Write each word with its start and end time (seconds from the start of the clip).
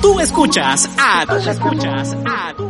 Tú 0.00 0.20
escuchas 0.20 0.88
a, 0.98 1.26
tú 1.26 1.34
escuchas 1.36 2.16
a, 2.24 2.54
tú 2.54 2.68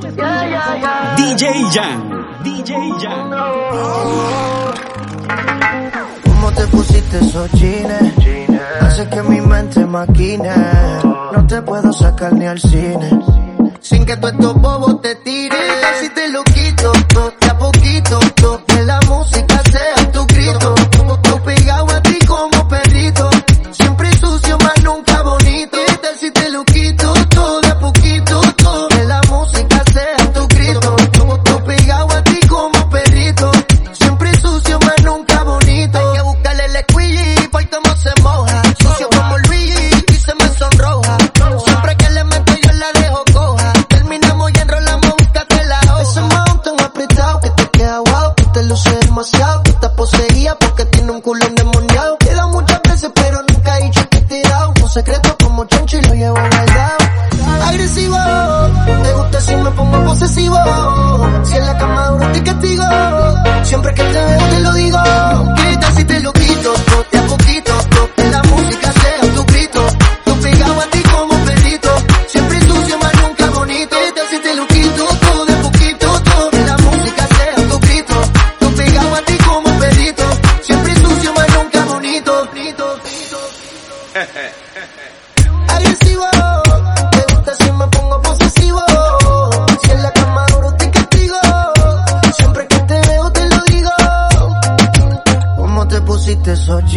DJ 1.16 1.64
Jan, 1.72 2.42
DJ 2.42 2.74
Jan. 3.00 3.30
¿Cómo 6.24 6.52
te 6.52 6.66
pusiste 6.68 7.18
esos 7.18 7.50
jeans? 7.52 8.58
Hace 8.80 9.08
que 9.08 9.22
mi 9.22 9.40
mente 9.40 9.84
maquine. 9.86 10.50
No 11.32 11.46
te 11.46 11.60
puedo 11.62 11.92
sacar 11.92 12.32
ni 12.32 12.46
al 12.46 12.58
cine. 12.60 13.10
Sin 13.80 14.04
que 14.04 14.16
tú 14.16 14.28
estos 14.28 14.54
bobos 14.54 15.00
te 15.02 15.14
tiren. 15.16 15.60
Si 16.00 16.08
te 16.10 16.28
lo 16.30 16.42
quito, 16.44 16.92
to, 17.08 17.32
de 17.40 17.46
a 17.48 17.58
poquito, 17.58 18.18
to, 18.36 18.64
que 18.66 18.82
la 18.82 19.00
música 19.08 19.62
sea 19.70 20.12
tu 20.12 20.26
grito. 20.26 20.74
Tú 21.22 21.42
pegado 21.44 21.90
a 21.90 22.02
ti 22.02 22.18
como 22.26 22.68
perrito. 22.68 23.30
Siempre 23.72 24.12
sucio, 24.12 24.56
más 24.58 24.82
nunca 24.82 25.22
bonito. 25.22 25.87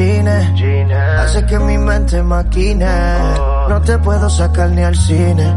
Jeans? 0.02 0.94
Hace 1.20 1.46
que 1.46 1.60
mi 1.60 1.78
mente 1.78 2.22
maquine. 2.24 2.86
No 3.70 3.82
te 3.82 3.98
puedo 4.00 4.30
sacar 4.30 4.70
ni 4.70 4.84
al 4.84 4.96
cine. 4.96 5.56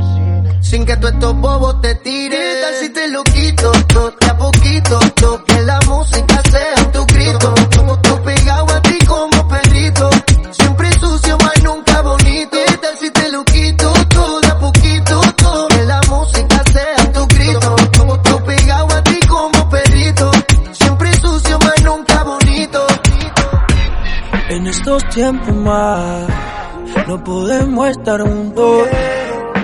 Sin 0.61 0.85
que 0.85 0.97
tú 0.97 1.09
estos 1.09 1.35
bobos 1.41 1.81
te 1.81 1.95
tiren. 1.97 2.41
¿Qué 2.41 2.61
tal 2.63 2.75
si 2.81 2.89
te 2.91 3.09
lo 3.09 3.23
quito? 3.25 3.73
To, 3.93 4.11
de 4.11 4.27
a 4.27 4.37
poquito, 4.37 4.99
to, 5.17 5.45
que 5.45 5.61
la 5.63 5.81
música 5.83 6.43
sea 6.51 6.93
tu 6.93 7.05
grito. 7.07 7.55
Tiempos 25.15 25.55
más, 25.55 26.27
no 27.07 27.23
podemos 27.23 27.89
estar 27.89 28.21
juntos. 28.21 28.89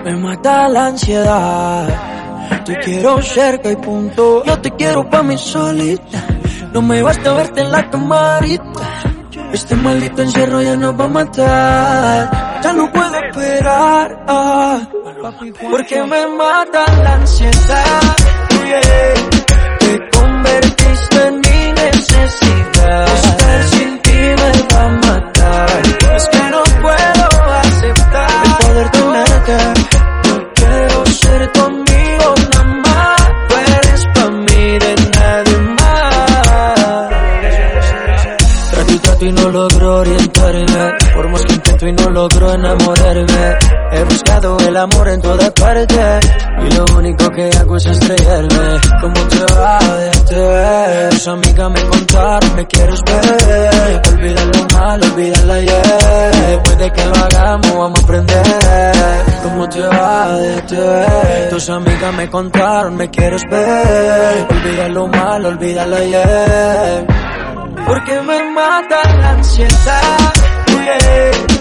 Me 0.05 0.17
mata 0.17 0.69
la 0.69 0.87
ansiedad. 0.87 1.89
Te 2.65 2.79
quiero 2.79 3.21
cerca 3.21 3.69
y 3.69 3.75
punto. 3.75 4.45
Yo 4.45 4.61
te 4.61 4.71
quiero 4.71 5.11
pa' 5.11 5.25
mí 5.25 5.37
solita. 5.37 6.25
No 6.73 6.83
me 6.83 7.03
basta 7.03 7.33
verte 7.33 7.63
en 7.63 7.73
la 7.73 7.91
camarita. 7.91 8.65
Este 9.53 9.75
maldito 9.75 10.23
encierro 10.23 10.63
ya 10.63 10.77
nos 10.77 10.99
va 10.99 11.05
a 11.07 11.09
matar. 11.09 12.61
Ya 12.63 12.73
no 12.73 12.93
puedo 12.93 13.15
esperar. 13.17 14.25
ah, 14.29 14.89
porque 15.69 16.01
me 16.05 16.29
mata 16.29 16.85
la 17.03 17.15
ansiedad. 17.15 18.01
Tus 61.61 61.69
amigas 61.69 62.15
me 62.15 62.31
contaron, 62.31 62.97
me 62.97 63.11
quieres 63.11 63.43
ver. 63.51 64.47
Olvida 64.49 64.89
lo 64.89 65.07
malo, 65.09 65.49
olvida 65.51 65.85
el 65.85 65.93
ayer. 65.93 67.07
Porque 67.87 68.19
me 68.23 68.51
mata 68.51 69.03
la 69.19 69.31
ansiedad. 69.33 70.33
yeah. 70.69 71.60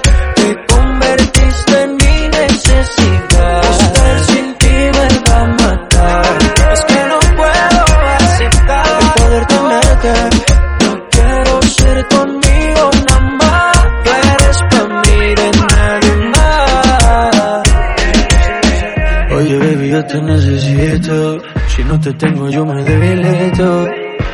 Te 22.14 22.28
tengo, 22.28 22.50
yo 22.50 22.66
me 22.66 22.84
debilito. 22.84 23.88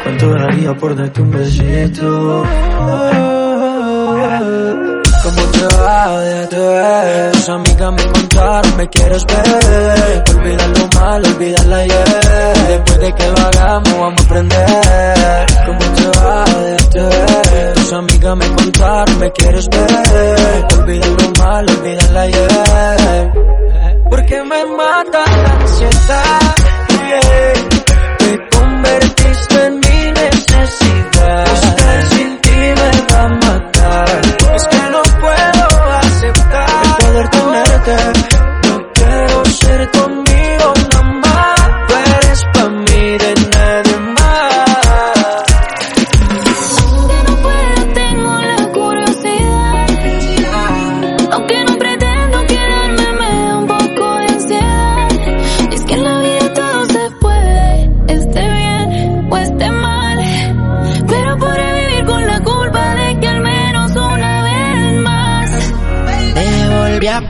¿Cuánto 0.03 0.29
daría 0.29 0.73
por 0.75 0.95
darte 0.95 1.21
un 1.21 1.31
besito? 1.31 2.43
¿Cómo 5.23 5.41
te 5.51 5.75
va 5.75 6.19
de 6.19 6.47
te? 6.47 7.31
Tus 7.31 7.49
amigas 7.49 7.91
me 7.91 8.11
contaron, 8.11 8.77
me 8.77 8.87
quieres 8.89 9.25
ver. 9.25 10.23
Olvida 10.35 10.67
lo 10.67 10.99
malo, 10.99 11.27
olvida 11.27 11.61
el 11.63 11.73
ayer. 11.73 12.05
Después 12.67 12.99
de 12.99 13.13
que 13.13 13.27
lo 13.27 13.35
vamos 13.59 14.19
a 14.19 14.23
aprender. 14.23 15.45
¿Cómo 15.65 15.79
te 15.79 16.19
va 16.19 16.45
de 16.45 16.75
te? 16.93 17.73
Tus 17.73 17.93
amigas 17.93 18.37
me 18.37 18.47
contaron, 18.55 19.19
me 19.19 19.31
quieres 19.31 19.67
ver. 19.69 20.65
Olvida 20.79 21.07
lo 21.07 21.43
malo, 21.43 21.73
olvida 21.73 22.05
el 22.09 22.17
ayer. 22.17 23.33
Porque 24.09 24.43
me 24.43 24.65
mata 24.77 25.25
la 25.25 25.51
ansiedad. 25.59 26.84
Te 28.17 28.49
convertiste 28.49 29.65
en 29.65 29.73
mi 29.75 30.11
necesidad. 30.11 31.45
Estar 31.53 32.14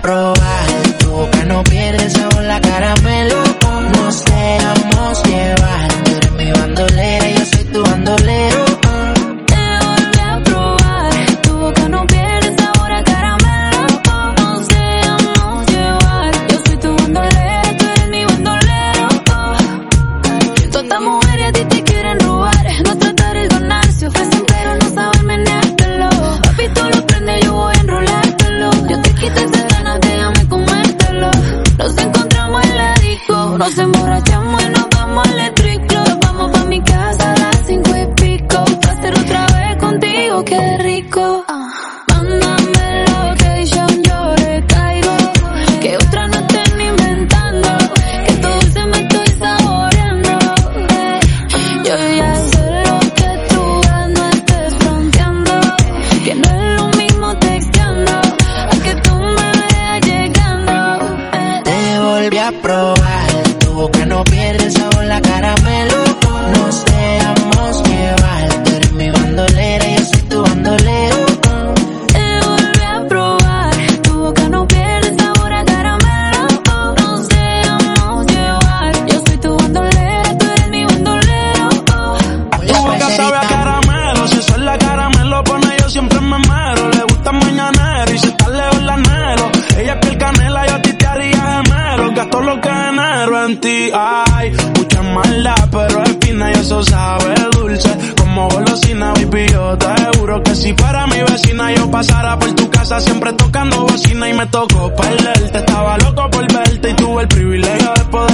volví 0.06 0.34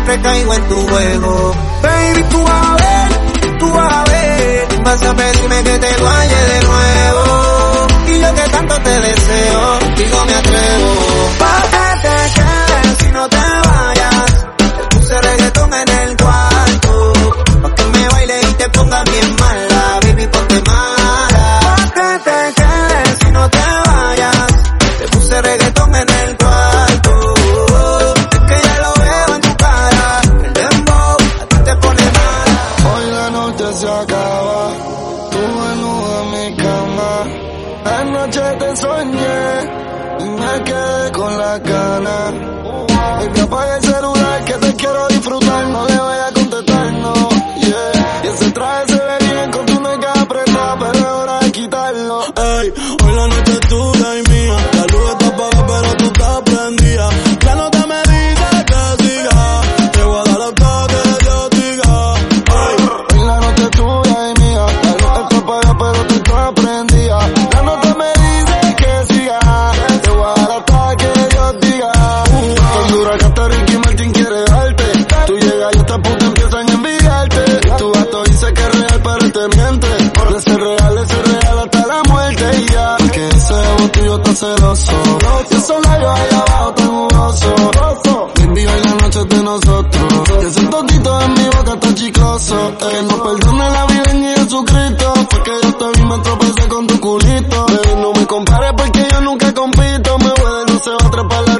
caigo 0.00 0.54
en 0.54 0.68
tu 0.68 0.88
juego. 0.88 1.54
Baby, 1.82 2.22
tú 2.30 2.42
vas 2.42 2.66
a 2.66 2.76
ver, 2.76 3.58
tú 3.58 3.72
vas 3.72 3.92
a 3.92 4.04
ver, 4.04 4.82
vas 4.84 5.02
a 5.02 5.14
pedirme 5.14 5.62
que 5.64 5.78
te 5.78 6.02
vaya 6.02 6.40
de 6.46 6.60
nuevo. 6.66 7.86
Y 8.06 8.20
yo 8.20 8.34
que 8.34 8.50
tanto 8.50 8.74
te 8.80 8.90
deseo, 8.90 9.78
digo 9.96 10.24
me 10.24 10.34
atrevo. 10.34 11.11
soñé 38.76 39.42
y 40.20 40.24
me 40.24 40.64
quedé 40.64 41.12
con 41.12 41.38
la 41.38 41.58
gana. 41.58 42.32
Baby, 43.18 43.40
apaga 43.40 43.76
el 43.76 43.82
celular 43.82 44.44
que 44.44 44.52
te 44.54 44.74
quiero 44.74 45.08
disfrutar, 45.08 45.66
no 45.66 45.86
le 45.86 45.98
voy 45.98 46.18
a 46.28 46.32
contestar, 46.32 46.92
no, 46.92 47.14
yeah. 47.56 48.22
Y 48.24 48.26
ese 48.28 48.50
traje 48.50 48.86
se 48.88 48.94
ve 48.94 49.18
bien 49.20 49.50
con 49.50 49.66
tu 49.66 49.80
nega 49.80 50.12
apretada, 50.20 50.78
pero 50.78 50.92
es 50.92 51.04
hora 51.04 51.38
de 51.40 51.52
quitarlo. 51.52 52.22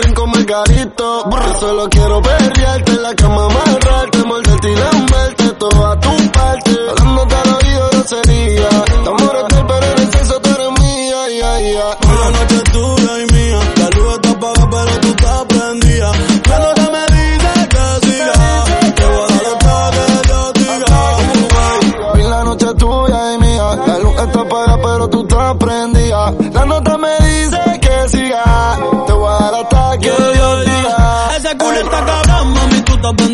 Yo. 0.03 1.31
Yo 1.31 1.59
solo 1.61 1.89
quiero 1.89 2.21
perrearte 2.23 2.93
en 2.93 3.03
la 3.03 3.15
cama, 3.15 3.47
amarrarte, 3.47 4.19
morderte 4.25 4.73
y 4.73 4.77
lamberte 4.77 5.51
toda 5.59 6.01
tu 6.01 6.31
parte. 6.33 6.77
Hablándote 6.91 7.35
al 7.35 7.55
oído 7.55 7.89
grosería. 7.93 8.69
Tu 9.05 9.11
amor 9.11 9.37
es 9.37 9.57
del 9.57 9.67
pero 9.67 9.87
en 9.87 9.99
el 9.99 10.13
sexo 10.13 10.41
tú 10.41 10.51
eres 10.51 10.81
mía, 10.81 11.29
ya, 11.41 11.61
ya. 11.61 12.11
Hoy 12.11 12.12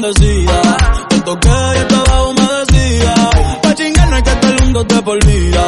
tú 0.09 0.25
estás 0.25 0.49
bendecida. 0.49 1.07
Te 1.09 1.21
toqué 1.21 1.49
y 1.49 1.79
estaba 1.79 2.29
humedecida. 2.29 3.15
Pa' 3.63 3.75
chingar 3.75 4.09
no 4.09 4.17
hay 4.17 4.23
que 4.23 4.31
este 4.31 4.65
mundo 4.65 4.87
te 4.87 5.03
por 5.03 5.27
vida. 5.27 5.67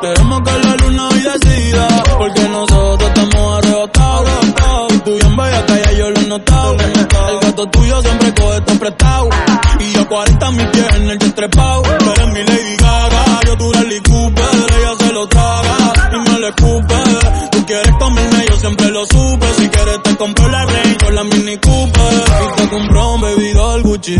Queremos 0.00 0.40
que 0.42 0.66
la 0.66 0.76
luna 0.76 1.08
hoy 1.08 1.20
decida. 1.20 1.88
Porque 2.18 2.48
nosotros 2.48 3.08
estamos 3.08 3.58
arrebatados. 3.58 4.30
Y 4.90 4.98
tú 5.00 5.14
bien 5.14 5.36
bella 5.36 5.66
que 5.66 5.82
ya 5.84 5.92
yo 5.92 6.10
lo 6.10 6.20
he 6.20 6.26
notado. 6.26 6.76
El 6.76 7.40
gato 7.40 7.66
tuyo 7.68 8.02
siempre 8.02 8.34
coge 8.34 8.58
esto 8.58 8.78
prestado. 8.78 9.28
Y 9.80 9.92
yo 9.92 10.08
40 10.08 10.50
mis 10.52 10.66
pies 10.66 10.92
Gucci. 23.96 24.16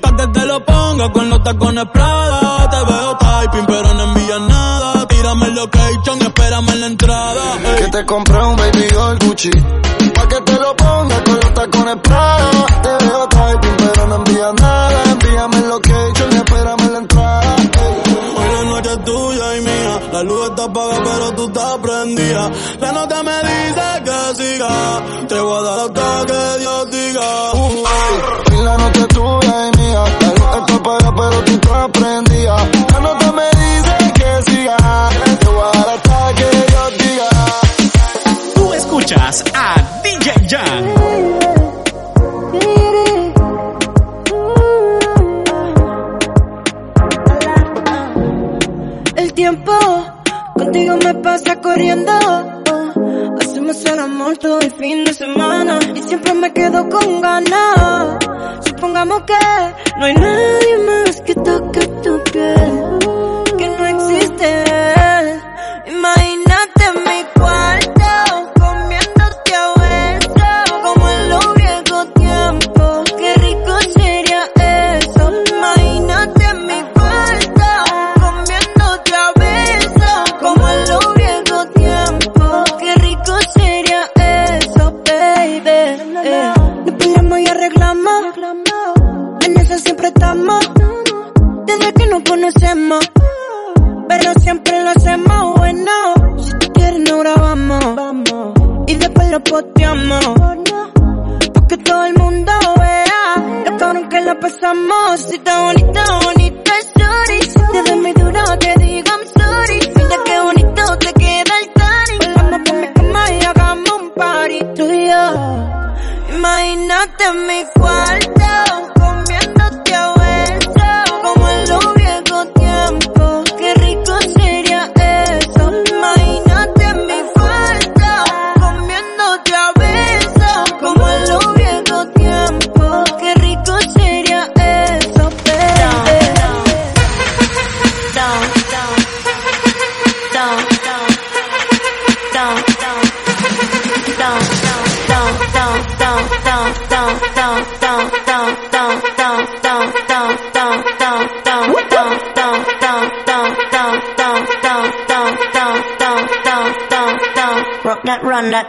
Pa' 0.00 0.16
que 0.16 0.26
te 0.28 0.46
lo 0.46 0.64
ponga 0.64 1.12
con 1.12 1.30
los 1.30 1.42
tacones 1.44 1.84
Prada. 1.92 2.68
Te 2.70 2.92
veo 2.92 3.16
typing 3.18 3.66
pero 3.66 3.94
no 3.94 4.02
envías 4.02 4.40
nada. 4.40 5.06
Tírame 5.06 5.46
el 5.46 5.54
location 5.54 6.18
y 6.20 6.24
espérame 6.24 6.68
en 6.70 6.80
la 6.80 6.86
entrada. 6.88 7.42
Ey. 7.64 7.84
Que 7.84 7.90
te 7.90 8.04
compré 8.04 8.42
un 8.42 8.56
baby 8.56 8.88
doll 8.92 9.18
Gucci. 9.20 9.81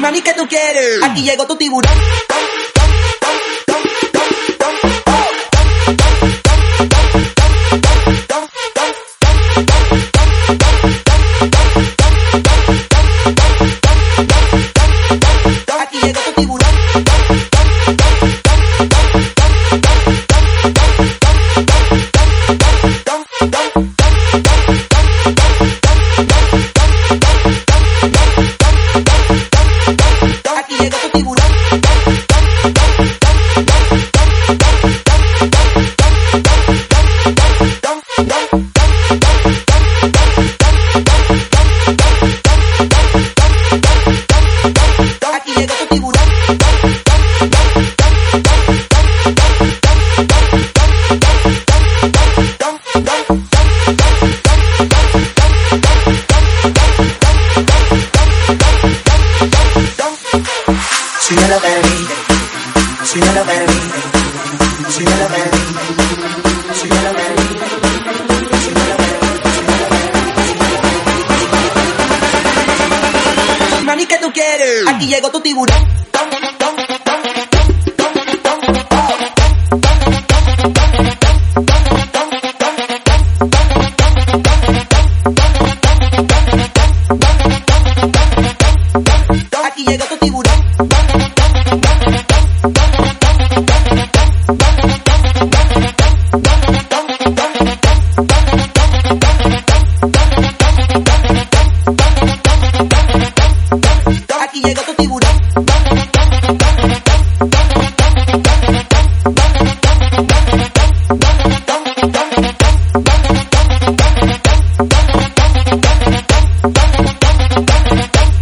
Mami, 0.00 0.20
¿qué 0.22 0.32
tú 0.34 0.46
quieres? 0.48 1.02
Aquí 1.02 1.22
llegó 1.22 1.46
tu 1.46 1.56
tiburón. 1.56 1.92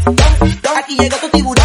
Aquí 0.07 0.97
llegó 0.99 1.17
tu 1.17 1.29
tiburón. 1.31 1.65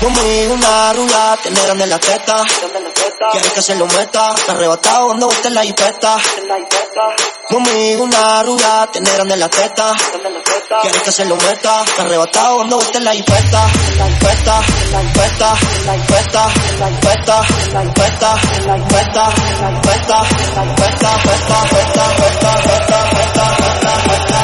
Conmigo 0.00 0.54
una 0.54 0.92
rubia, 0.92 1.38
tiene 1.42 1.60
grande 1.62 1.84
en 1.84 1.90
la 1.90 1.98
teta. 1.98 2.44
Quieres 3.38 3.52
que 3.52 3.62
se 3.62 3.76
lo 3.76 3.86
meta, 3.86 4.34
te 4.34 4.50
arrebatado 4.50 5.06
cuando 5.06 5.28
usted 5.28 5.50
la 5.50 5.64
hipeta. 5.64 6.16
Conmigo 7.48 8.02
una 8.02 8.42
rubia, 8.42 8.88
tiene 8.90 9.12
grande 9.12 9.36
la 9.36 9.48
teta. 9.48 9.94
Quieres 10.82 11.02
que 11.02 11.12
se 11.12 11.24
lo 11.24 11.36
meta, 11.36 11.84
te 11.84 12.02
arrebatado 12.02 12.56
cuando 12.56 12.78
usted 12.78 13.00
la 13.00 13.14
hipeta. 13.14 13.68
Peta, 14.18 14.60
peta, 15.14 15.54
peta, 15.68 15.94
peta, 16.08 16.50
peta, 17.00 17.30
peta, 17.92 18.34
peta, 18.88 19.30
peta, 19.78 20.24
peta, 20.74 21.62
peta, 21.62 22.44
peta, 22.88 23.56
peta, 23.68 24.38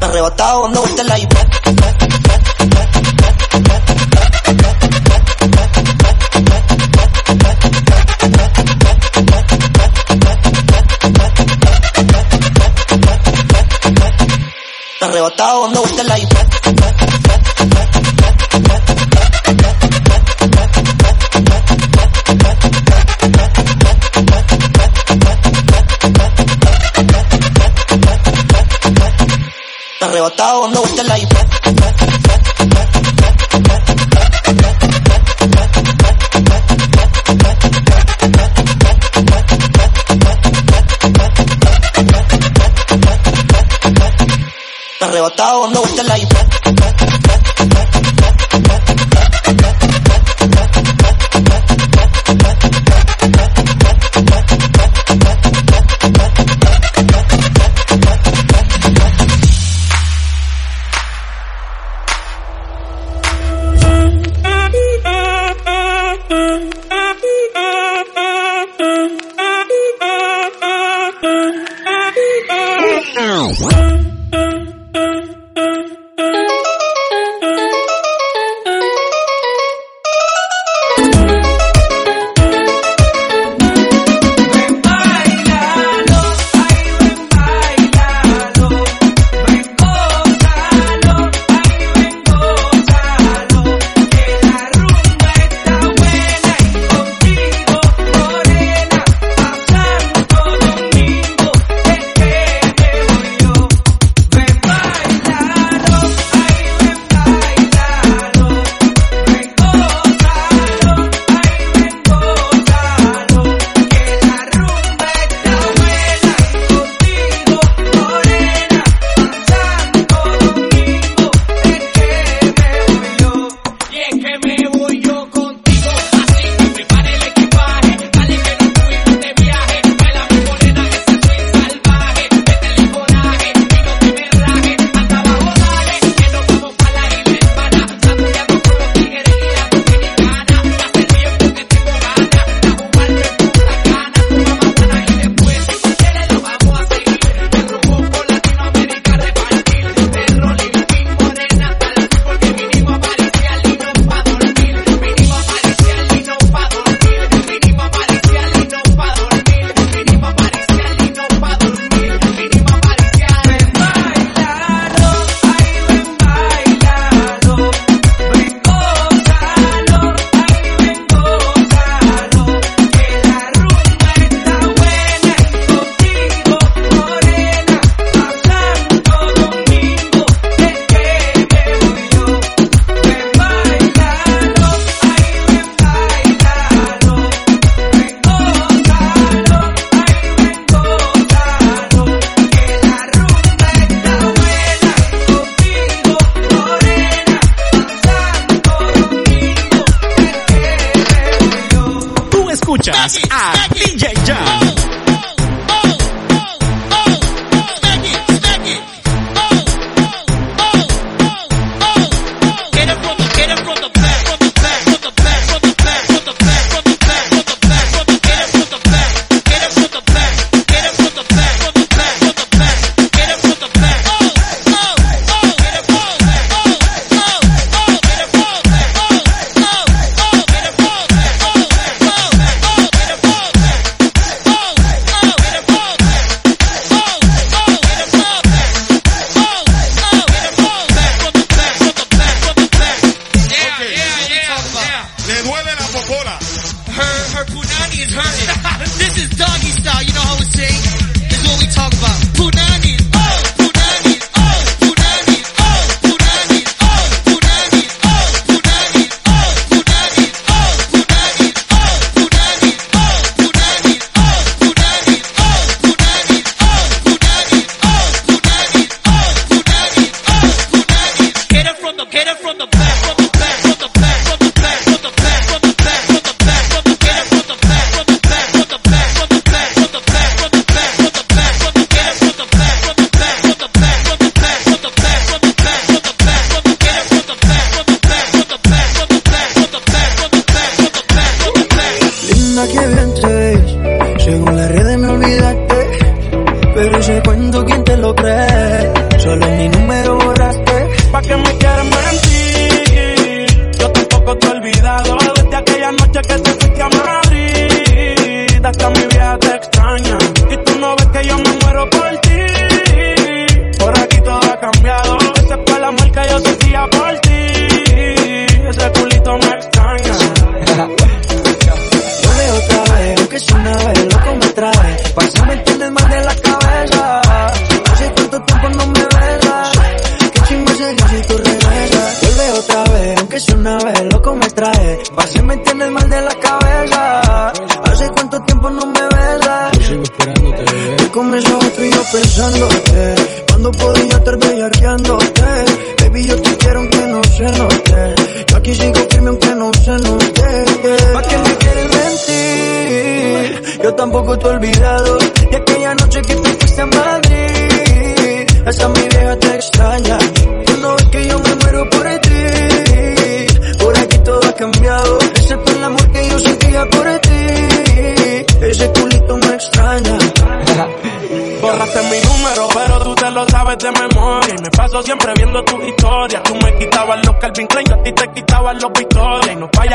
Te 0.00 0.04
arrebatado 0.06 0.60
cuando 0.62 0.82
usted 0.82 1.04
la 1.04 1.18
hipeta. 1.20 2.01
arrebatado 15.04 15.62
dando 15.62 15.80
vueltas 15.80 16.06
la 16.06 16.18
iPad. 16.18 16.46
Arrebatado 30.00 30.62
dando 30.62 30.80
vueltas 30.82 31.06
la 31.06 31.18
iPad. 31.18 31.51
botado, 45.22 45.68
no 45.68 45.80
vuelta 45.80 46.02
la 46.02 46.18
hipo 46.18 46.41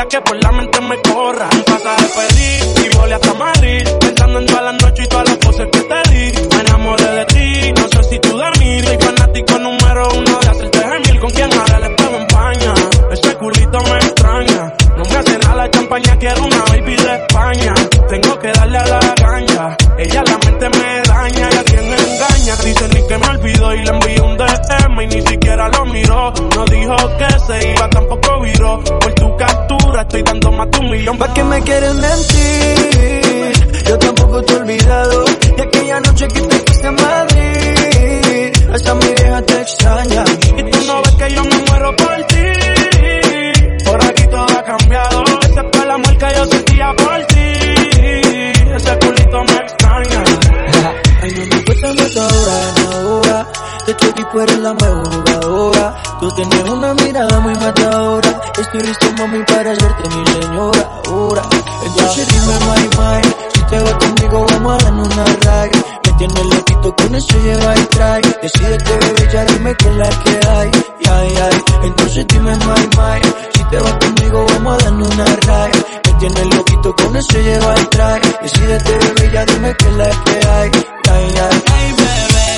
que 0.08 0.20
por 0.22 0.42
la 0.42 0.47
Y 31.08 31.10
aunque 31.10 31.32
que 31.32 31.42
me 31.42 31.62
quieres 31.62 31.94
mentir, 31.94 33.52
yo 33.86 33.98
tampoco 33.98 34.42
te 34.42 34.52
he 34.52 34.56
olvidado 34.56 35.24
de 35.56 35.62
aquella 35.62 36.00
noche 36.00 36.28
que 36.28 36.40
te 36.42 36.64
quise 36.64 36.86
en 36.86 36.94
Madrid. 36.96 38.52
Hasta 38.74 38.94
mi 38.94 39.06
vieja 39.14 39.40
te 39.40 39.60
extraña 39.62 40.24
y 40.54 40.70
tú 40.70 40.78
no 40.86 41.00
ves 41.00 41.14
que 41.14 41.30
yo 41.34 41.44
me 41.44 41.56
muero 41.70 41.96
por 41.96 42.16
ti. 42.24 42.44
Por 43.86 44.04
aquí 44.04 44.26
todo 44.26 44.44
ha 44.50 44.62
cambiado, 44.62 45.24
ese 45.44 45.62
fue 45.72 45.82
el 45.82 45.90
amor 45.92 46.18
que 46.18 46.26
yo 46.36 46.44
sentía 46.44 46.92
por 46.98 47.24
ti. 47.24 47.52
Ese 48.76 48.98
culito 48.98 49.44
me 49.44 49.56
extraña. 49.64 50.24
Ay, 51.22 51.32
no 51.32 51.46
me 51.46 51.56
importa 51.56 51.88
ahora, 52.20 52.54
ahora. 52.92 53.46
De 53.86 53.94
tu 53.94 54.06
equipo 54.08 54.42
eres 54.42 54.58
la 54.58 54.74
mejor 54.74 55.10
jugadora. 55.10 56.02
Tú 56.20 56.28
tienes 56.32 56.68
una 56.68 56.92
mirada 56.92 57.40
muy 57.40 57.54
matadora. 57.54 58.40
Estoy 58.58 58.80
listo, 58.82 59.06
mami, 59.16 59.42
para 59.44 59.72
hacerte 59.72 60.08
mi 60.10 60.24
trae. 77.98 78.20
Decídete, 78.42 78.92
bebé, 78.98 79.30
ya 79.32 79.44
dime 79.44 79.74
qué 79.76 79.86
es 79.88 79.94
la 79.94 80.08
que 80.24 80.48
hay. 80.48 80.70
Ay, 81.10 81.26
ay, 81.46 81.62
ay, 81.76 81.92
bebé, 81.98 82.48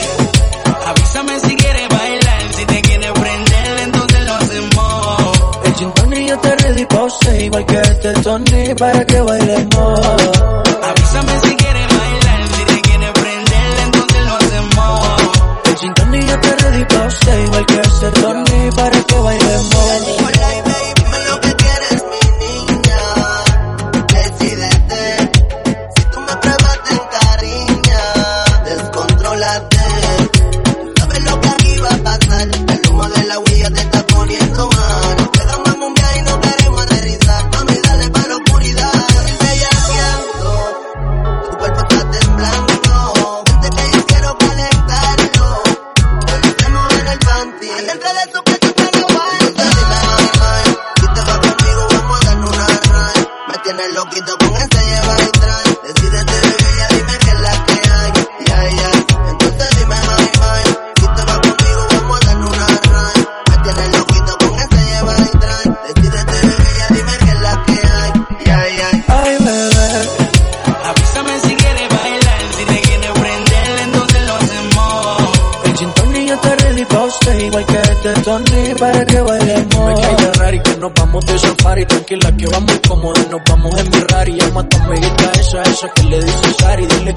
avísame 0.86 1.40
si 1.40 1.56
quieres 1.56 1.88
bailar. 1.88 2.42
Si 2.56 2.64
te 2.66 2.82
quieres 2.82 3.12
prender, 3.12 3.78
entonces 3.84 4.26
lo 4.26 4.34
hacemos. 4.34 5.62
El 5.64 5.74
chintón 5.74 6.12
y 6.12 6.28
yo 6.28 6.38
te 6.38 6.56
ready 6.56 6.84
pause, 6.86 7.44
igual 7.44 7.66
que 7.66 7.80
este 7.80 8.12
Tony, 8.22 8.74
para 8.74 9.04
que 9.06 9.20
bailemos. 9.20 10.39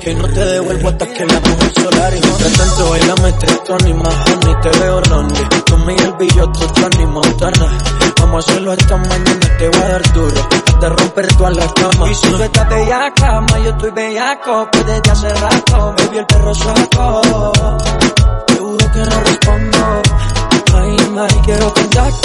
Que 0.03 0.13
no 0.15 0.27
te 0.27 0.43
devuelvo 0.43 0.89
hasta 0.89 1.07
que 1.07 1.25
la 1.25 1.39
mujer 1.39 1.73
solar. 1.75 2.13
Y 2.13 2.19
mientras 2.19 2.53
tanto 2.53 2.89
bailame 2.89 3.31
tres 3.39 3.63
Tony, 3.63 3.93
más 3.93 4.15
honey, 4.29 4.55
te 4.61 4.79
veo 4.79 5.01
lonely. 5.01 5.49
Tú 5.65 5.77
Miguel 5.77 6.13
Villoto, 6.19 6.73
Johnny 6.75 7.05
Montana. 7.05 7.77
Vamos 8.19 8.45
a 8.45 8.51
hacerlo 8.51 8.71
hasta 8.73 8.97
mañana, 8.97 9.57
te 9.57 9.69
voy 9.69 9.81
a 9.81 9.87
dar 9.87 10.13
duro, 10.13 10.49
hasta 10.67 10.89
romper 10.89 11.27
todas 11.37 11.55
las 11.55 11.73
camas. 11.73 12.11
Y 12.11 12.15
si 12.15 12.27
tú 12.27 12.43
estás 12.43 12.69
bella 12.69 13.13
cama, 13.15 13.59
yo 13.59 13.69
estoy 13.69 13.91
bellaco, 13.91 14.67
pues 14.71 14.85
desde 14.87 15.11
hace 15.11 15.29
rato, 15.29 15.95
baby 15.97 16.17
el 16.17 16.25
perro 16.25 16.53
saco. 16.53 17.21
Te 18.47 18.55
juro 18.55 18.91
que 18.91 18.99
no 18.99 19.19
respondo. 19.21 20.01
Ay, 20.75 20.97
ay, 21.17 21.41
quiero 21.45 21.73
contacto. 21.73 22.22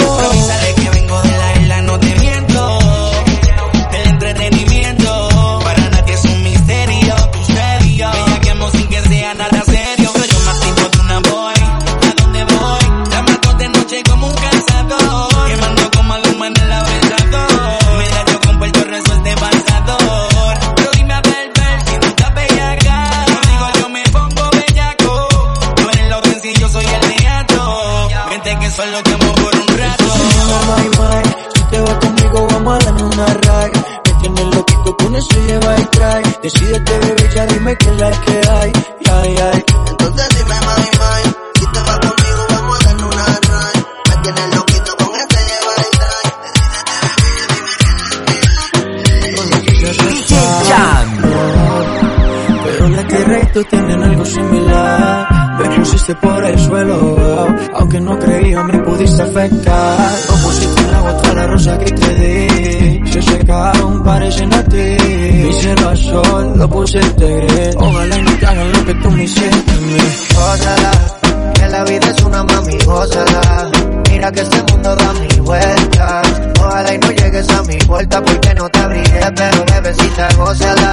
Mundo 74.71 74.95
da 74.95 75.13
mil 75.13 75.41
vueltas. 75.41 76.41
Ojalá 76.59 76.93
y 76.93 76.97
no 76.97 77.11
llegues 77.11 77.49
a 77.49 77.63
mi 77.63 77.77
puerta 77.77 78.21
porque 78.21 78.53
no 78.55 78.69
te 78.69 78.79
abriré, 78.79 79.31
pero 79.35 79.65
bebecita, 79.65 80.27
gózala. 80.37 80.91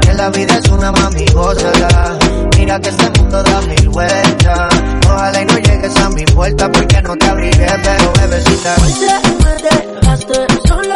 Que 0.00 0.14
la 0.14 0.30
vida 0.30 0.58
es 0.62 0.70
una 0.70 0.92
mami, 0.92 1.24
gózala. 1.32 2.18
Mira 2.56 2.80
que 2.80 2.88
este 2.88 3.10
mundo 3.20 3.42
da 3.42 3.60
mil 3.62 3.88
vueltas. 3.88 4.74
Ojalá 5.06 5.42
y 5.42 5.44
no 5.46 5.58
llegues 5.58 5.96
a 5.96 6.08
mi 6.10 6.24
puerta 6.24 6.70
porque 6.72 7.02
no 7.02 7.16
te 7.16 7.26
abriré, 7.26 7.66
pero 7.82 8.12
bebecita. 8.12 8.74
me 9.44 10.00
dejaste 10.00 10.95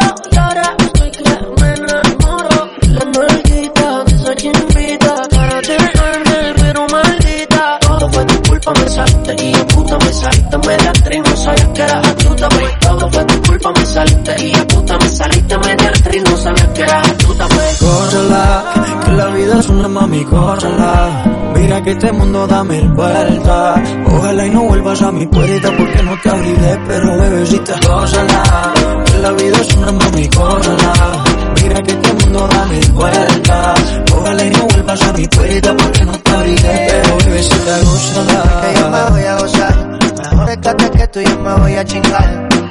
Todo 13.01 13.11
fue 13.13 13.25
tu 13.25 13.41
culpa, 13.41 13.71
me 13.71 13.83
saliste 13.83 14.45
y 14.45 14.53
a 14.53 14.67
puta 14.67 14.97
me 14.99 15.09
saliste. 15.09 15.57
Media 15.57 15.89
actriz, 15.89 16.23
no 16.23 16.37
sabías 16.37 16.67
que 16.67 16.81
eras 16.83 17.09
astuta, 17.09 17.47
pues. 17.47 17.81
Gózala, 17.81 18.63
que 19.03 19.11
la 19.13 19.25
vida 19.25 19.59
es 19.59 19.69
una 19.69 19.87
mami, 19.87 20.23
gózala. 20.23 21.23
Mira 21.55 21.81
que 21.81 21.91
este 21.91 22.11
mundo 22.11 22.45
da 22.45 22.63
mil 22.63 22.87
vueltas. 22.89 23.81
Ojalá 24.05 24.45
y 24.45 24.49
no 24.51 24.61
vuelvas 24.65 25.01
a 25.01 25.11
mi 25.11 25.25
puerta 25.25 25.71
porque 25.75 26.03
no 26.03 26.21
te 26.21 26.29
abriré, 26.29 26.79
pero 26.87 27.17
bebecita, 27.17 27.79
gózala. 27.87 28.73
Que 29.05 29.17
la 29.17 29.31
vida 29.31 29.57
es 29.57 29.75
una 29.77 29.91
mami, 29.93 30.27
gózala. 30.27 31.23
Mira 31.55 31.81
que 31.81 31.91
este 31.93 32.13
mundo 32.13 32.47
da 32.47 32.65
mil 32.65 32.91
vueltas. 32.91 34.01
Ojalá 34.15 34.45
y 34.45 34.49
no 34.51 34.67
vuelvas 34.67 35.01
a 35.01 35.13
mi 35.13 35.27
puerta 35.27 35.75
porque 35.75 36.05
no 36.05 36.11
te 36.11 36.31
abriré, 36.31 36.87
pero 36.91 37.17
bebecita, 37.17 37.79
gózala. 37.79 38.61
que 38.61 38.79
yo 38.79 38.89
me 38.91 39.09
voy 39.09 39.23
a 39.23 39.39
gozar. 39.39 39.99
Mejor 40.45 40.91
que 40.91 41.07
tú 41.07 41.19
y 41.19 41.25
yo 41.25 41.39
me 41.39 41.53
voy 41.55 41.73
a 41.73 41.83
chingar. 41.83 42.70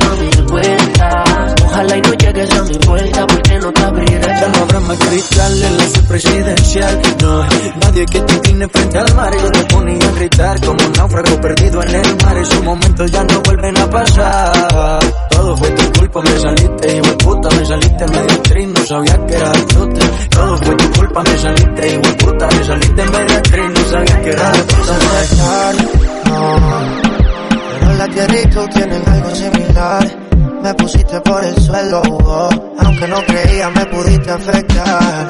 Ojalá 1.81 1.97
y 1.97 2.01
no 2.01 2.13
llegues 2.13 2.51
a 2.51 2.61
mi 2.61 2.77
vuelta 2.85 3.25
porque 3.25 3.57
no 3.57 3.73
te 3.73 3.81
abriré. 3.81 4.21
Ya 4.21 4.47
no 4.49 4.59
habrá 4.59 4.79
más 4.81 4.97
cristal 4.99 5.63
en 5.63 5.77
la 5.77 5.83
sub 5.87 6.07
presidencial. 6.07 7.01
No, 7.23 7.43
nadie 7.81 8.05
que 8.05 8.19
te 8.19 8.39
tiene 8.41 8.67
frente 8.67 8.99
al 8.99 9.15
mar. 9.15 9.33
Yo 9.35 9.51
te 9.51 9.63
ponía 9.73 10.07
a 10.07 10.11
gritar 10.11 10.61
como 10.61 10.85
un 10.85 10.91
náufrago 10.91 11.41
perdido 11.41 11.81
en 11.81 11.95
el 11.95 12.15
mar. 12.23 12.37
Esos 12.37 12.63
momentos 12.63 13.11
ya 13.11 13.23
no 13.23 13.41
vuelven 13.41 13.77
a 13.79 13.89
pasar. 13.89 14.99
Todo 15.31 15.57
fue 15.57 15.71
tu 15.71 15.99
culpa, 15.99 16.21
me 16.21 16.39
saliste, 16.39 16.97
hijo 16.97 17.07
de 17.07 17.13
puta, 17.15 17.49
me 17.49 17.65
saliste 17.65 18.07
medio 18.07 18.31
actriz, 18.31 18.67
no 18.67 18.85
sabía 18.85 19.25
que 19.25 19.33
era 19.33 19.51
chute. 19.65 20.01
Todo 20.29 20.57
fue 20.57 20.75
tu 20.75 20.91
culpa, 20.91 21.23
me 21.23 21.37
saliste, 21.39 21.87
hijo 21.87 22.01
de 22.01 22.13
puta, 22.13 22.47
me 22.47 22.63
saliste 22.63 23.05
medio 23.05 23.37
actriz, 23.37 23.65
no 23.73 23.89
sabía 23.89 24.21
que 24.21 24.29
era 24.29 24.51
puta. 24.51 24.93
No, 26.29 26.59
pero 27.79 27.93
la 27.95 28.07
tierra 28.07 28.39
y 28.39 28.45
tú 28.51 28.67
tienen 28.67 29.03
algo 29.07 29.35
similar. 29.35 30.30
Me 30.61 30.73
pusiste 30.75 31.19
por 31.21 31.43
el 31.43 31.55
suelo, 31.59 32.01
oh, 32.05 32.49
aunque 32.79 33.07
no 33.07 33.17
creía 33.25 33.69
me 33.71 33.85
pudiste 33.87 34.29
afectar. 34.31 35.29